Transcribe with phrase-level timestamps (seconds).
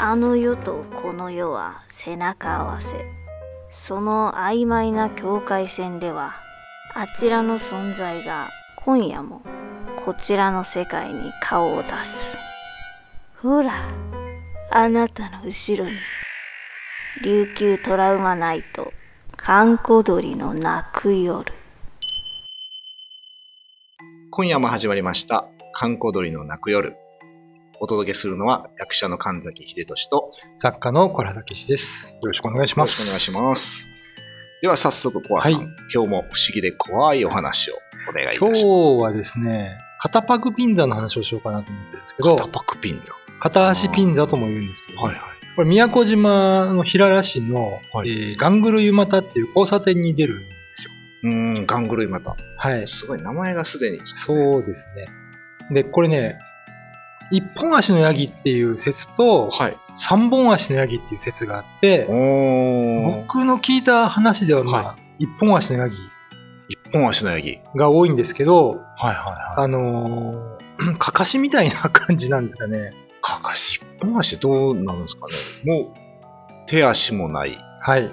[0.00, 3.04] あの世とこの世は背中合わせ。
[3.72, 6.34] その曖昧な境界線では
[6.94, 9.42] あちらの存在が今夜も
[9.96, 12.36] こちらの世界に顔を出す。
[13.42, 13.72] ほら
[14.70, 15.96] あなたの後ろに
[17.24, 18.92] 琉球トラウマナイト
[19.36, 21.52] 閑古鳥の泣く夜。
[24.30, 25.44] 今夜も始まりました
[25.74, 26.94] 「観光鳥の泣く夜」
[27.80, 32.14] お届けするのは役者の神崎秀俊と作家の小原武史です。
[32.20, 33.02] よろしくお願いしよろます。
[33.02, 33.86] しくお願いします
[34.60, 37.74] では早速小原さん、はい今日も不思議で怖いお話を
[38.08, 45.22] お願いいたし今ます日はですね、肩パクピンザの話をしようかなと思ってるんですけど、肩パクピンザ片足ピンザとも言うんですけど、はいはい
[45.56, 50.92] これ宮古島の平良市の、はいえーガングル湯又っていう交差点に出るんですよ。
[51.24, 51.30] うー
[51.62, 52.86] んガングルイまたはい。
[52.86, 55.08] すごい名前がすでにそうですね。
[55.72, 56.38] で、これね、
[57.30, 59.76] 一本足のヤギっていう説と、はい。
[59.96, 65.96] 三本足のヤギっていう説があって、僕の聞いた話では、まあ、は一本足のヤギ
[66.68, 67.60] 一本足のヤギ。
[67.74, 72.92] が多いんですけど、はいはいはあのー、 かかしみたいな感じなんですかね。
[73.20, 75.34] かかし一本足どうなるんですかね。
[75.64, 77.58] もう手足もない。
[77.80, 78.10] はい。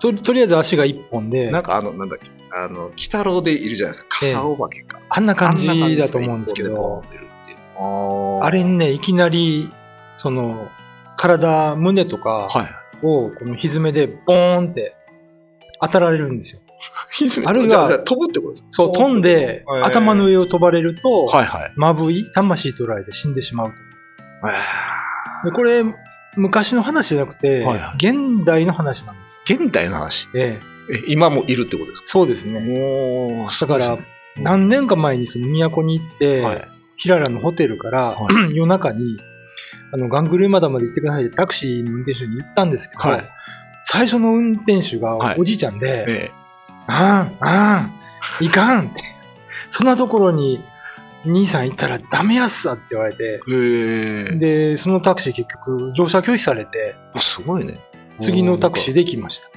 [0.00, 2.26] ととりあえず足が一本で、なんかあのなんだっけ。
[2.50, 4.08] あの鬼太郎でいるじゃないですか。
[4.20, 5.66] 傘お化けか、あんな感じ
[5.96, 7.02] だと思うんですけ一ど、
[7.78, 9.70] あーあれにね、いきなり、
[10.16, 10.68] その、
[11.16, 12.62] 体、胸とかは
[13.02, 14.94] いを、この蹄でボーンって
[15.80, 16.60] 当たられるんですよ。
[17.46, 18.68] あるいは飛ぶってことですか？
[18.70, 21.72] そう、飛んで、はい頭の上を飛ばれると、はいはい。
[21.76, 23.74] まぶい、魂取られて死んでしまうと。
[24.48, 25.82] えでこれ、
[26.36, 30.26] 昔の話じゃなくて、はいは現代の話なんでー現代の話？
[30.26, 30.28] す。
[30.34, 32.06] えええ、今もいるってことですか？
[32.06, 32.60] そうですね。
[32.60, 33.98] もう、だから、
[34.36, 36.68] 何年か前にその都に行って、はい。
[36.98, 39.18] 平良のホテルから、は 夜中に、
[39.92, 43.30] あの、ガングルまだまで行ってくださいってタクシーの運転手に言ったんですけど、はい。
[43.82, 46.30] 最初の運転手はいがおじいちゃんで、え
[46.86, 47.90] あん、あ
[48.40, 49.02] ん、いかんって、
[49.70, 50.62] そんなところに
[51.24, 53.52] 兄さん行ったらダメやっさって言われて、え。
[53.52, 54.36] へえ。
[54.36, 57.80] で、そのタクシー結局乗車拒否されて、あすごいね。
[58.20, 59.50] 次のタクシーで来ました。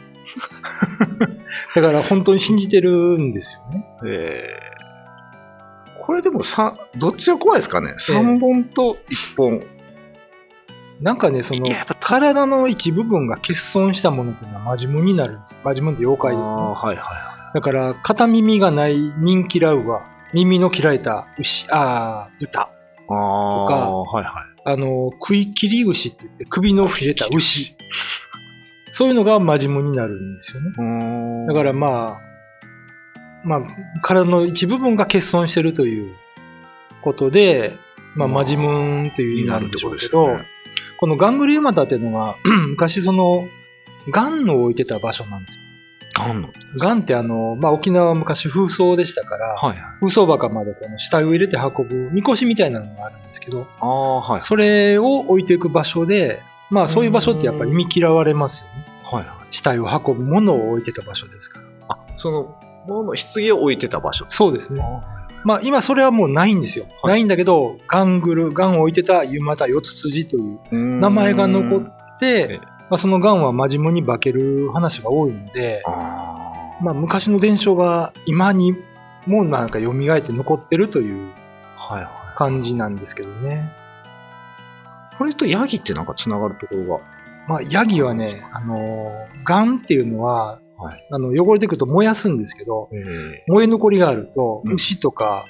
[1.76, 3.86] だから本当に信じてるんですよね。
[4.06, 4.71] ええ。
[6.12, 9.64] これでもさ、どっちが怖いですかね ?3 本と1本。
[11.00, 15.60] なんかね、そのいややっぱ、体の一部分が欠損したものっていうのはマジムになるんです。
[15.64, 16.58] マジムって妖怪ですね。
[16.58, 22.60] はいはいはだから、片耳がない人気ラウは、耳の切られた牛、ああ、豚。
[22.60, 22.64] い。
[22.64, 22.68] あ
[23.08, 23.68] あ。
[23.70, 24.34] かはいはい。
[24.66, 27.78] あの、食い切り牛って言って首の切れた牛。
[28.90, 31.48] そういうのがマジムになるんですよね。
[31.48, 32.31] だからまあ、
[33.44, 33.62] まあ、
[34.02, 36.16] 体の一部分が欠損してるという
[37.02, 37.78] ことで、
[38.16, 40.40] まあ、まあマジムンという意味なんでしょうけど、
[41.00, 42.38] このガングルユマタっていうのは、
[42.70, 43.48] 昔その、
[44.10, 45.64] ガンを置いてた場所なんですよ。
[46.14, 46.50] ガンの？
[46.78, 49.78] ガンってあの、まあ、沖縄は昔風葬でしたから、はいはい。
[50.02, 54.42] 風葬墓までこの死体を入れて運ぶ、みこしみたいなのがあるんですけど、ああ、はい。
[54.42, 58.86] それを置いていく場所で、まあそういう場所ってやっぱり見嫌われますよね。
[59.04, 59.48] はいはい。
[59.52, 61.66] 死体を運ぶものを置いてた場所ですから。
[61.90, 64.26] あ、その、もの、棺を置いてた場所。
[64.30, 64.82] そうですね。
[64.82, 66.86] あまあ今それはもうないんですよ。
[67.02, 78.76] はいないんだけど、ガングル、ガンを置いてた湯又四つ辻というー名前が残っええて、まあ、そのガンは真面目に化ける話が多いので、あまあ昔の伝承が今に
[79.26, 81.32] もなんか蘇って残ってるという。
[82.36, 83.72] 感じなんですけどね。
[85.18, 87.02] これとヤギってなんか繋がるところ
[87.48, 90.62] まあヤギはね、あのー、ガンっていうのは、が。
[90.82, 91.08] はい。
[91.12, 95.46] あの汚れてくると燃やすんですけど、え燃え残りがあると、うん牛とか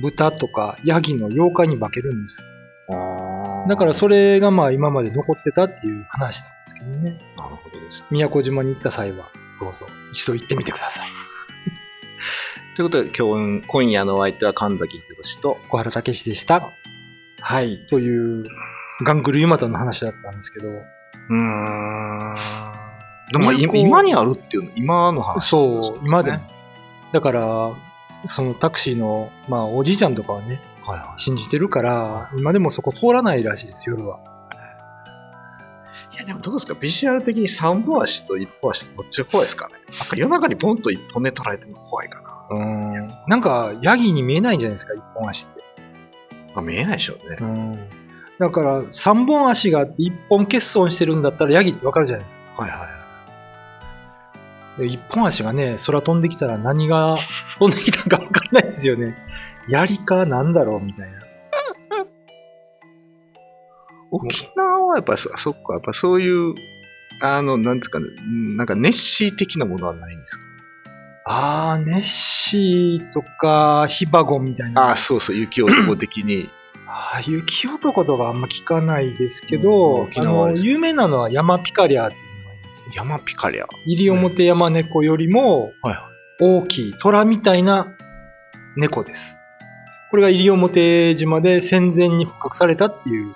[0.00, 2.46] 豚とかヤギの妖怪に化けるんです。
[2.90, 3.68] えああ。
[3.68, 7.18] だからそれがまあ今まで残ってたっていう話なんですけどね。
[7.36, 8.04] なるほどです。
[8.10, 9.30] 宮古島に行った際は、
[9.60, 11.08] どうぞ一度行ってみてください。
[12.76, 16.70] ということで、今日、今夜のお相手は神崎秀俊と、小原武史でした。
[17.40, 17.86] はい。
[17.88, 18.44] という、
[19.04, 22.34] ガングルユマタの話だったんですけど、うーん。
[23.32, 26.40] でも、今にあるっていうの、今の話そう、今でも。
[27.12, 27.72] だから、
[28.26, 31.20] そのタクシーの、まあおじいちゃんとかはね、はいはい。
[31.20, 34.18] 信じてるから、今でもそこ通らないらしいです、夜は。
[36.14, 36.74] いや、でもどうですか？
[36.74, 39.74] ビジュアル的に3本足と1本足とどっちが怖いですかね？
[39.98, 42.20] なんか夜中にポンと1本で取られてるの怖いか
[42.50, 42.56] な。
[42.56, 43.14] うん。
[43.28, 45.62] なんか、ヤギに見えないんじゃないですか、一本足って。
[46.54, 47.36] まあ、見えないでしょうね。
[47.40, 47.88] うん。
[48.38, 52.62] だから、三本足があって一本欠損してるんだったらヤギってわかるじゃないですか。
[52.62, 52.88] はいはいはい。
[54.78, 57.18] で一本足がね、空飛んできたら何が
[57.58, 59.16] 飛んできたかわかんないですよね。
[59.68, 61.18] 槍かなんだろうみたいな。
[64.10, 66.54] 沖縄はやっぱりそ、そっか、やっぱそういう、
[67.20, 70.44] あの、なんですかね、うんなんかネッシー的なものはないんですか？
[71.30, 74.82] あー、ネッシーとか、ヒバゴンみたいな。
[74.82, 76.48] ああ、そうそう、雪男的に。
[76.90, 82.16] あー雪男とかあんま聞かないですけど、うんあの有名なのは山ピカリアって。
[82.94, 83.66] 山ピカリア。
[83.86, 85.98] 西表山猫よりもはいはい。
[86.40, 87.94] 大きい虎みたいな
[88.76, 89.36] 猫です。
[90.10, 93.34] これが西表島で戦前に捕獲されたっていう、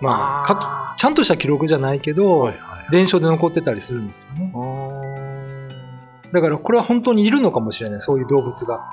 [0.00, 2.92] まあ、かちゃんとした記録じゃないけど、はいはい。
[2.92, 4.52] 伝承で残ってたりするんですよね。
[6.32, 8.84] だからこれは本当にいるのかもしれない、そういう動物が。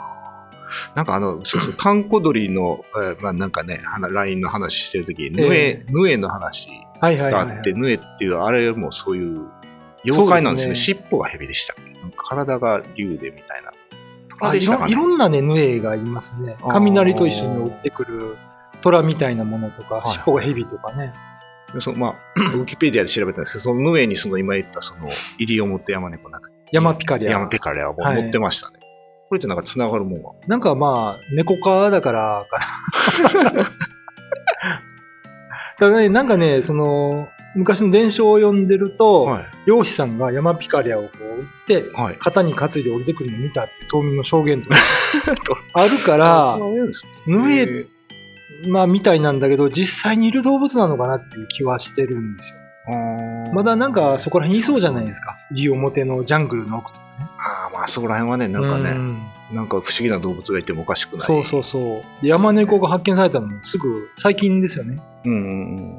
[0.95, 6.69] なんかあの、そうそう、 カンコドリの、えーまあなんかね、はな LINE の話してるとき、ヌエ、ヌエの話
[6.99, 9.45] はいはいはい、があって、ヌエっていう、あれもそういう
[10.07, 10.75] 妖怪なんですね。
[10.75, 11.75] す尻尾が蛇でした
[12.15, 13.71] 体が竜でみたいな。
[14.39, 16.55] あいろいろんなね、ヌエがいますね。
[16.69, 18.37] 雷と一緒に追ってくる
[18.81, 21.13] 虎みたいなものとか、い尻尾が蛇とかね。
[21.73, 22.15] でそのまあ、
[22.55, 27.31] ウィキペディアで調べたんですけど、そのヌエにその今言ったその、西表山猫なんか、山ピカリア。
[27.31, 28.79] 山ピカリアもはい持ってましたね。
[29.27, 30.33] これってなんか繋がるもんは。
[30.47, 33.63] なんかまあ、猫科だからかな。
[35.79, 39.45] だからね、なんかね、その、昔の伝承を読んでると、はい。
[39.65, 42.17] 漁師さんが山ピカリアをこう撃って、はい。
[42.19, 44.75] 肩に担いで降りてくるのを見たっていう島民の証言とか
[45.73, 46.59] あるから、
[47.25, 47.87] ヌエ、
[48.67, 52.59] まあみたいなんだけど、実際にいる動物なのかなっていう気はしてるんですよ。
[53.53, 55.37] まだなんかそこら辺いそうじゃないですか。
[55.51, 57.27] 西表のジャングルの奥とかね。
[57.37, 59.21] ああ、まあそこら辺はね、なんかうね、ん
[59.51, 61.19] なんか不思議な動物がいてもおかしくない。
[61.19, 62.23] そうそうそう。
[62.23, 65.01] で山猫が発見されたのもすぐ最近ですよね。
[65.25, 65.35] うんう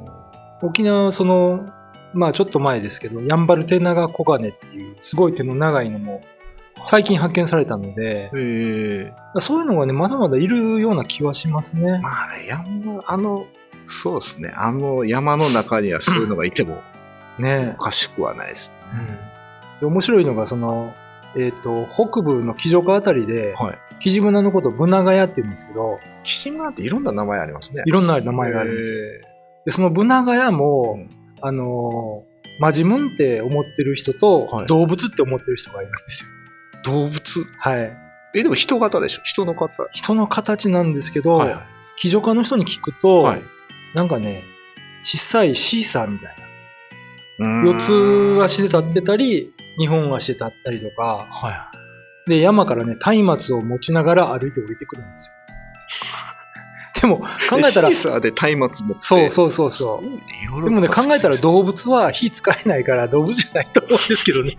[0.05, 0.18] ん
[0.61, 1.69] 沖縄、その、
[2.13, 6.23] まあちょっと前ですけど、ヤンバルテナガコガネっていうすごい手の長いのも
[6.85, 8.29] 最近発見されたので。
[9.39, 11.99] そういうのがね、まだまだいるような気はしますね。
[11.99, 13.45] まあね、山、あの、
[13.85, 14.51] そうですね。
[14.55, 16.81] あの山の中にはそういうのがいても
[17.39, 18.71] ねおかしくはないです。
[19.79, 20.93] で面白いのが、その、
[21.35, 23.77] えっ、と、北部の木城あたりで、はい。
[23.99, 27.83] 木地村のことをブナガヤって言うんですけど、岸村っていろんな名前ありますね。
[27.85, 28.97] いろんな名前があるんですよ。
[29.69, 31.05] で、そのブナガヤも、
[31.41, 32.29] あのー
[32.61, 36.29] マジムンって思ってる人と、はい動物って思ってる人がいるんですよ。
[36.83, 37.45] 動物？
[37.57, 37.97] はい。
[38.35, 39.21] え、でも人型でしょ？
[39.23, 39.87] 人の方。
[39.93, 41.65] 人の形なんですけど、はいは
[42.03, 43.43] 家の人に聞くと、はい。
[43.93, 44.43] なんかね、
[45.03, 46.35] 小さいシーサーみたい
[47.37, 47.47] な。
[47.63, 51.71] 四四つ足で立ってたり、二本足で立ったりとか、は
[52.27, 52.29] い。
[52.29, 55.33] で、山からね、松明を持ちながら歩いて降りてくるんですよ。
[57.01, 57.25] でも、考
[57.57, 59.01] えたらシー、サーで松明持って。
[59.01, 60.59] そうそうそうそう。
[60.59, 64.57] うでもね、考えたら動物は火使えないから動物じゃないと思うんですけどね。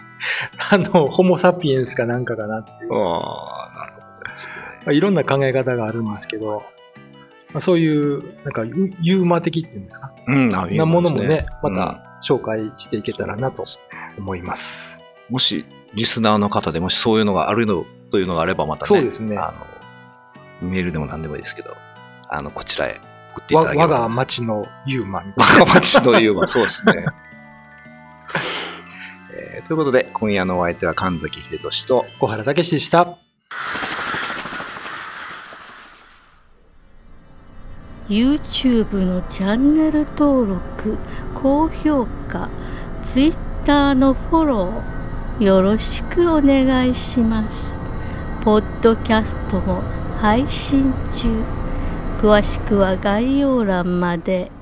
[0.70, 2.92] あの、ホモ・サピエンスかなんかかなっていう。
[2.92, 4.82] まああ、なるほどね。
[4.86, 6.62] あ、いろんな考え方があるんですけど、
[7.52, 10.12] まあ、そういう、なんかユ、ユーマ的っていうんですか？
[10.26, 13.64] うん、あなものもね、まうんた紹介していけたらなと
[14.18, 15.00] 思います。
[15.30, 19.36] もし、リスナーの方でもしそういうのがあるのというのがあれば、またね、そうですね。
[19.36, 19.66] あの、
[20.60, 21.76] メールでも何でもいいですけど、
[22.28, 23.00] あの、こちらへ
[23.34, 24.14] 送っていわただければ我が。
[24.14, 25.62] 町のユーマみたいな。
[25.62, 26.92] 我が町といえばそうですね。
[29.32, 33.18] えーということで、今夜のお相手は神崎秀俊と、小原武史でした。
[38.08, 40.96] YouTube のチャンネル登録
[41.34, 42.48] 高評価
[43.02, 47.56] Twitter のフォローよろしくお願いします
[48.42, 49.82] ポッドキャストも
[50.20, 51.28] 配信中
[52.18, 54.55] 詳しくは概要欄まで。